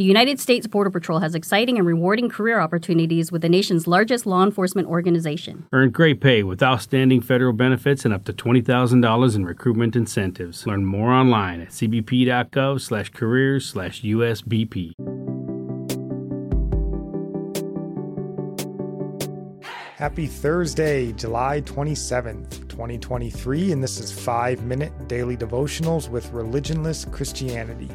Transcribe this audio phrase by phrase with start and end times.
[0.00, 4.24] The United States Border Patrol has exciting and rewarding career opportunities with the nation's largest
[4.24, 5.66] law enforcement organization.
[5.74, 10.66] Earn great pay with outstanding federal benefits and up to $20,000 in recruitment incentives.
[10.66, 14.94] Learn more online at cbp.gov slash careers slash USBP.
[19.96, 27.90] Happy Thursday, July 27th, 2023, and this is 5 Minute Daily Devotionals with Religionless Christianity.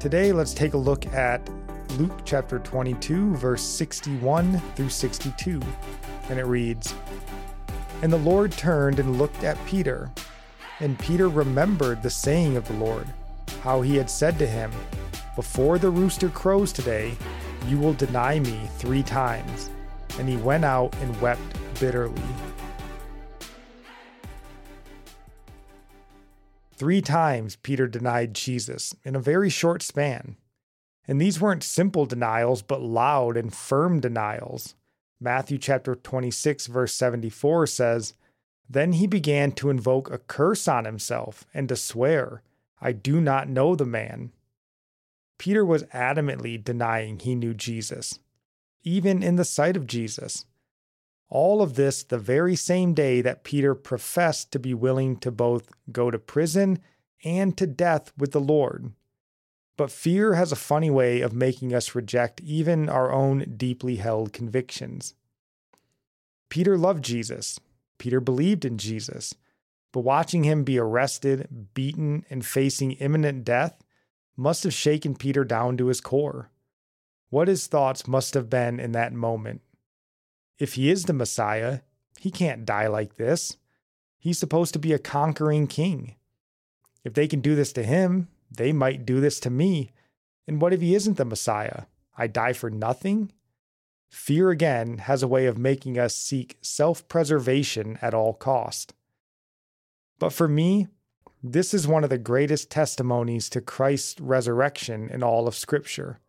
[0.00, 1.46] Today, let's take a look at
[1.98, 5.60] Luke chapter 22, verse 61 through 62.
[6.30, 6.94] And it reads
[8.00, 10.10] And the Lord turned and looked at Peter.
[10.80, 13.06] And Peter remembered the saying of the Lord,
[13.62, 14.72] how he had said to him,
[15.36, 17.14] Before the rooster crows today,
[17.68, 19.68] you will deny me three times.
[20.18, 21.42] And he went out and wept
[21.78, 22.22] bitterly.
[26.80, 30.38] Three times Peter denied Jesus in a very short span.
[31.06, 34.76] And these weren't simple denials, but loud and firm denials.
[35.20, 38.14] Matthew chapter 26, verse 74 says,
[38.66, 42.40] Then he began to invoke a curse on himself and to swear,
[42.80, 44.32] I do not know the man.
[45.36, 48.20] Peter was adamantly denying he knew Jesus,
[48.84, 50.46] even in the sight of Jesus.
[51.30, 55.70] All of this the very same day that Peter professed to be willing to both
[55.92, 56.80] go to prison
[57.24, 58.92] and to death with the Lord.
[59.76, 64.32] But fear has a funny way of making us reject even our own deeply held
[64.32, 65.14] convictions.
[66.48, 67.60] Peter loved Jesus.
[67.96, 69.32] Peter believed in Jesus.
[69.92, 73.80] But watching him be arrested, beaten, and facing imminent death
[74.36, 76.50] must have shaken Peter down to his core.
[77.28, 79.62] What his thoughts must have been in that moment
[80.60, 81.80] if he is the Messiah,
[82.18, 83.56] he can't die like this.
[84.18, 86.16] He's supposed to be a conquering king.
[87.02, 89.92] If they can do this to him, they might do this to me.
[90.46, 91.84] And what if he isn't the Messiah?
[92.16, 93.32] I die for nothing?
[94.10, 98.92] Fear again has a way of making us seek self preservation at all cost.
[100.18, 100.88] But for me,
[101.42, 106.20] this is one of the greatest testimonies to Christ's resurrection in all of Scripture.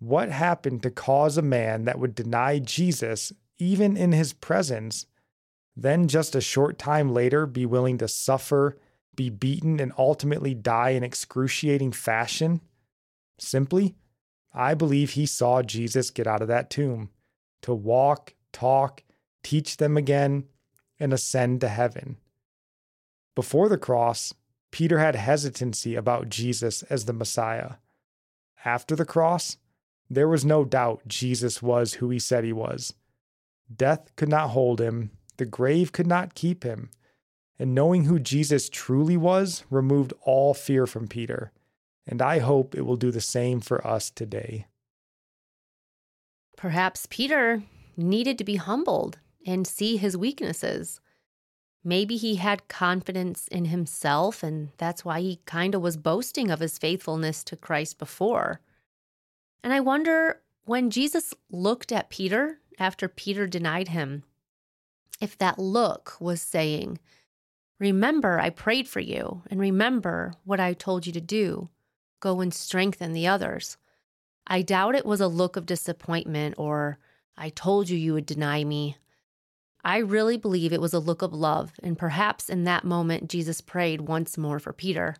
[0.00, 5.06] What happened to cause a man that would deny Jesus, even in his presence,
[5.76, 8.78] then just a short time later be willing to suffer,
[9.14, 12.62] be beaten, and ultimately die in excruciating fashion?
[13.38, 13.94] Simply,
[14.54, 17.10] I believe he saw Jesus get out of that tomb
[17.62, 19.02] to walk, talk,
[19.42, 20.44] teach them again,
[20.98, 22.16] and ascend to heaven.
[23.34, 24.32] Before the cross,
[24.70, 27.74] Peter had hesitancy about Jesus as the Messiah.
[28.64, 29.56] After the cross,
[30.10, 32.92] there was no doubt Jesus was who he said he was.
[33.74, 36.90] Death could not hold him, the grave could not keep him.
[37.58, 41.52] And knowing who Jesus truly was removed all fear from Peter.
[42.06, 44.66] And I hope it will do the same for us today.
[46.56, 47.62] Perhaps Peter
[47.96, 51.00] needed to be humbled and see his weaknesses.
[51.84, 56.60] Maybe he had confidence in himself, and that's why he kind of was boasting of
[56.60, 58.60] his faithfulness to Christ before.
[59.62, 64.24] And I wonder when Jesus looked at Peter after Peter denied him,
[65.20, 66.98] if that look was saying,
[67.78, 71.70] Remember, I prayed for you, and remember what I told you to do.
[72.20, 73.78] Go and strengthen the others.
[74.46, 76.98] I doubt it was a look of disappointment or,
[77.36, 78.96] I told you you would deny me.
[79.82, 83.62] I really believe it was a look of love, and perhaps in that moment, Jesus
[83.62, 85.16] prayed once more for Peter.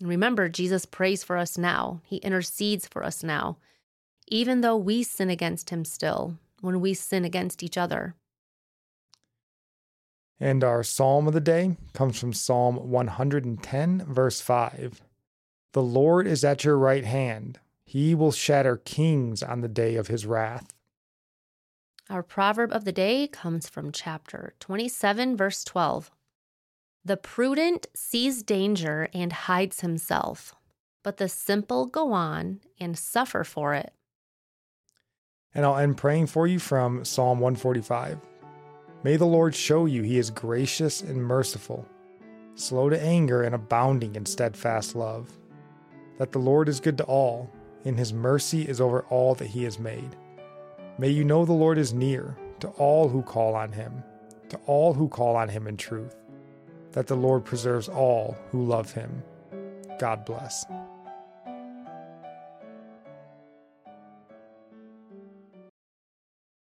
[0.00, 3.56] And remember, Jesus prays for us now, He intercedes for us now,
[4.28, 8.14] even though we sin against Him still, when we sin against each other.
[10.38, 15.00] And our psalm of the day comes from Psalm 110, verse 5.
[15.72, 20.08] The Lord is at your right hand, He will shatter kings on the day of
[20.08, 20.74] His wrath.
[22.10, 26.10] Our proverb of the day comes from chapter 27, verse 12.
[27.06, 30.52] The prudent sees danger and hides himself,
[31.04, 33.92] but the simple go on and suffer for it.
[35.54, 38.18] And I'll end praying for you from Psalm 145.
[39.04, 41.86] May the Lord show you he is gracious and merciful,
[42.56, 45.30] slow to anger and abounding in steadfast love.
[46.18, 47.48] That the Lord is good to all,
[47.84, 50.16] and his mercy is over all that he has made.
[50.98, 54.02] May you know the Lord is near to all who call on him,
[54.48, 56.16] to all who call on him in truth
[56.96, 59.22] that the Lord preserves all who love him.
[60.00, 60.64] God bless.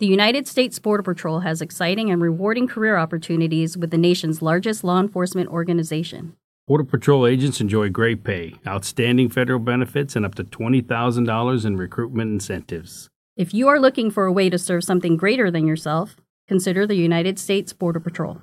[0.00, 4.82] The United States Border Patrol has exciting and rewarding career opportunities with the nation's largest
[4.82, 6.34] law enforcement organization.
[6.66, 12.32] Border Patrol agents enjoy great pay, outstanding federal benefits, and up to $20,000 in recruitment
[12.32, 13.10] incentives.
[13.36, 16.16] If you are looking for a way to serve something greater than yourself,
[16.48, 18.40] consider the United States Border Patrol.